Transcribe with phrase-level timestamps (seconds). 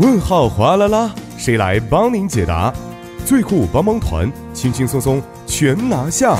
[0.00, 2.72] 问号哗啦啦，谁来帮您解答？
[3.26, 6.38] 最酷帮帮团，轻轻松松全拿下。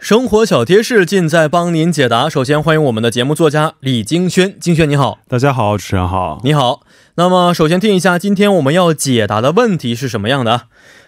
[0.00, 2.28] 生活小贴士尽在帮您解答。
[2.28, 6.80] 首先欢迎我们的节目作家李金轩，金轩你好，大家好，主持人好，你好。
[7.14, 10.62] 那么首先听一下今天我们要解答的问题是什么样的？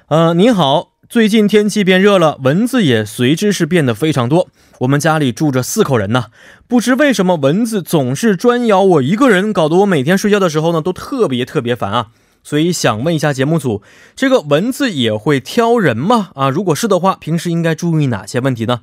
[0.07, 4.49] 呃，您好，最近天气变热了，蚊子也随之是变得非常多。
[4.81, 6.27] 我们家里住着四口人呢，
[6.67, 12.09] 不知为什么蚊子总是专咬我一个人，搞得我每天睡觉的时候呢都特别特别烦啊。
[12.43, 13.83] 所以想问一下节目组，
[14.17, 16.31] 这个蚊子也会挑人吗？
[16.35, 18.81] 啊，如果是的话，平时应该注意哪些问题呢？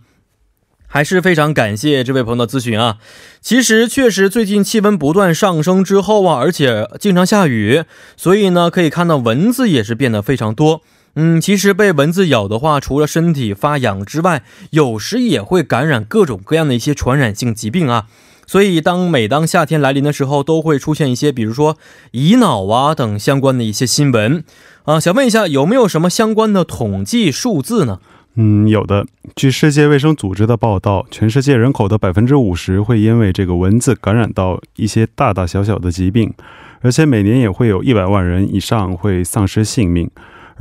[0.88, 2.98] 还是非常感谢这位朋友的咨询啊。
[3.42, 7.84] 其实确实最近气温不断上升之后啊，而且经常下雨，
[8.16, 10.82] 所以呢可以看到蚊子也是变得非常多。
[11.16, 18.08] 嗯，其实被蚊子咬的话，除了身体发痒之外，有时也会感染各种各样的一些传染性疾病啊。
[18.48, 21.78] 所以当每当夏天来临的时候，都会出现一些，比如说
[22.12, 24.44] 乙脑啊等相关的一些新闻
[24.84, 25.00] 啊。
[25.00, 28.00] 想问一下，有没有什么相关的统计数字呢？
[28.36, 29.06] 嗯，有的。
[29.36, 36.34] 据世界卫生组织的报道，全世界人口的百分之五十会因为这个蚊子感染到一些大大小小的疾病，
[36.82, 40.10] 而且每年也会有一百万人以上会丧失性命。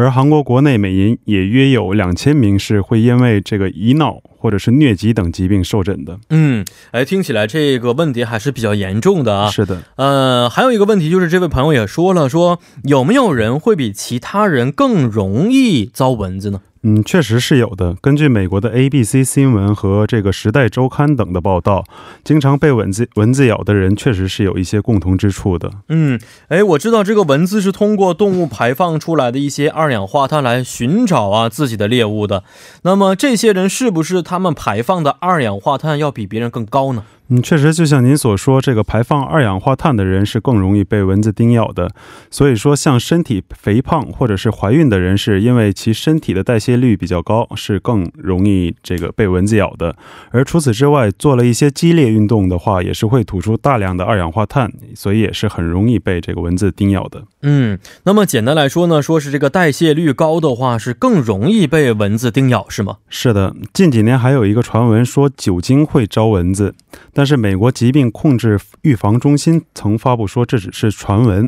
[0.01, 6.19] 而韩国国内美银也约有两千名是会因为这个乙脑或者是疟疾等疾病受诊的。
[6.31, 9.51] 嗯，哎，听起来这个问题还是比较严重的啊。
[9.51, 16.63] 是的，呃，还有一个问题就是，这位朋友也说了，说有没有人会比其他人更容易遭蚊子呢？
[16.83, 17.95] 嗯，确实是有的。
[18.01, 21.85] 根据美国的 ABC 新闻和这个时代周刊等的报道，
[22.25, 25.71] 经常被蚊子蚊子咬的人，确实是有一些共同之处的。
[25.91, 26.19] 嗯，
[26.49, 32.45] 哎，我知道这个蚊子是通过动物排放出来的一些二氧化碳来寻找啊自己的猎物的。
[32.81, 37.03] 那么这些人是不是他们排放的二氧化碳要比别人更高呢？
[37.33, 41.89] 嗯，确实，就像您所说，这个排放二氧化碳的人是更容易被蚊子叮咬的。
[42.29, 49.95] 所以说，像身体肥胖或者是怀孕的人士，因为其身体的代谢率比较高，是更容易这个被蚊子咬的。
[50.33, 57.23] 而除此之外，做了一些激烈运动的话，也是会吐出大量的二氧化碳，所以也是很容易被这个蚊子叮咬的。
[57.43, 62.97] 嗯，那么简单来说呢，说是这个代谢率高的话，是更容易被蚊子叮咬，是吗？
[63.09, 66.75] 是的，近几年还有一个传闻说酒精会招蚊子。
[67.13, 71.47] 但但是美国疾病控制预防中心曾发布说这只是传闻，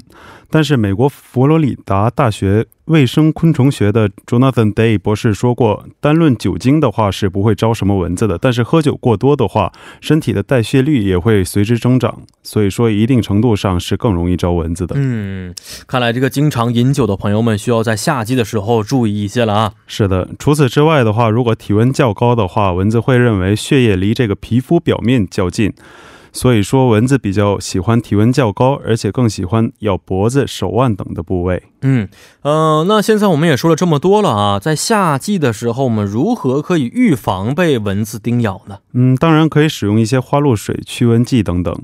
[0.50, 14.96] 但是美国佛罗里达大学卫生昆虫学的 Jonathan Day 博士说过，单论酒精的话是不会招什么蚊子的，但是喝酒过多的话，身体的代谢率也会随之增长，所以说一定程度上是更容易招蚊子的。
[14.98, 15.54] 嗯，
[15.86, 19.72] 看来这个经常饮酒的朋友们需要在夏季的时候注意一些了啊。
[19.86, 25.72] 是的，除此之外的话，如果体温较高的话，蚊子会认为血液离这个皮肤表面较近。
[26.32, 31.62] 所以说，蚊子比较喜欢体温较高，而且更喜欢咬脖子、手腕等的部位。
[31.82, 32.08] 嗯，
[32.40, 38.78] 呃，那现在我们也说了这么多了啊，在夏季的时候，我们如何可以预防被蚊子叮咬呢？
[38.94, 41.74] 嗯，当然可以使用一些花露水、驱蚊剂等等。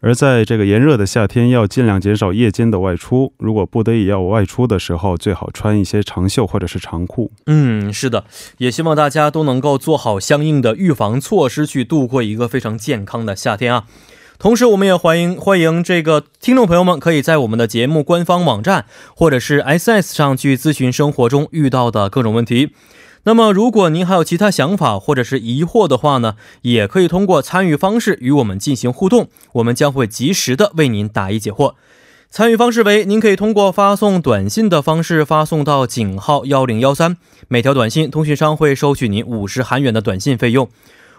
[0.00, 3.32] 而在这个炎热的夏天，要尽量减少夜间的外出。
[3.38, 7.32] 如果不得已要外出的时候，最好穿一些长袖或者是长裤。
[7.46, 8.24] 嗯，是的，
[8.58, 13.84] 也希望大家都能够做好相应的预防措施，去度过一个非常健康的夏天啊。
[14.38, 18.84] 同时，我们也欢迎欢迎这个听众朋友们，可以在我们的节目官方网站
[19.14, 22.74] 或者是 SS 上去咨询生活中遇到的各种问题。
[23.28, 31.74] 那么，如果您还有其他想法或者是疑惑的话呢，也可以通过参与方式与我们进行互动，我们将会及时的为您答疑解惑。
[32.30, 37.16] 参与方式为：您可以通过发送短信的方式发送到井号幺零幺三，
[37.48, 40.66] 每条短信通讯商会收取您五十韩元的短信费用；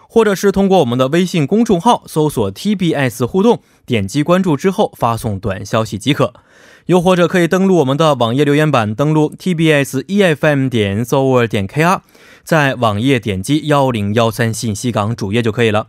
[0.08, 6.32] 或者是通过我们的微信公众号搜索 TBS 互动，点击关注之后发送短消息即可。
[6.86, 12.00] 又或者可以登录我们的网页留言板，登录 tbs efm 点 s o u r 点 kr，
[12.42, 15.88] 在网页点击幺零幺三信息港主页就可以了。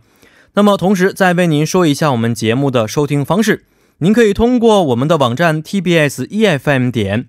[0.52, 3.64] 那么同时再为您说一下我们节目的收听方式，
[3.98, 7.28] 您可以通过我们的网站 tbs efm 点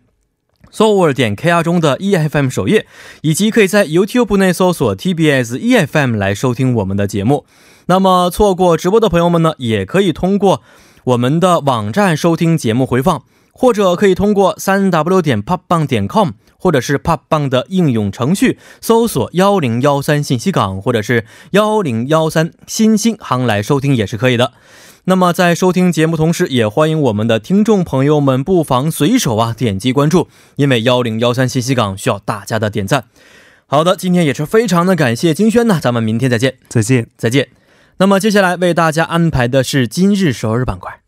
[0.72, 2.88] s o u r 点 kr 中的 efm 首页，
[3.22, 7.46] 以及可以在 YouTube 内搜索 tbs efm 来收听我们的节目。
[7.88, 10.62] 那么错过直播的朋友们呢，也可以通过
[11.04, 13.24] 我们的网站收听节目回放。
[13.54, 24.54] 或者可以通过三 w 点 popbang 点 com，或者是 pop 棒的应用程序搜索幺零幺三信息港，或者是幺零幺三新星航来收听也是可以的。
[25.06, 30.28] 那么在收听节目同时，也欢迎我们的听众朋友们不妨随手啊点击关注，
[30.58, 33.06] 因为幺零幺三信息港需要大家的点赞。
[33.66, 37.50] 好的，今天也是非常的感谢金轩呢，咱们明天再见，再见，再见。
[37.98, 41.01] 那么接下来为大家安排的是今日首尔板块。